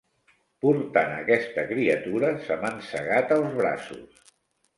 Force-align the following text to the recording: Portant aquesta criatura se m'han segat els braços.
Portant 0.65 1.11
aquesta 1.17 1.65
criatura 1.73 2.33
se 2.47 2.59
m'han 2.65 2.81
segat 2.89 3.37
els 3.37 3.55
braços. 3.61 4.27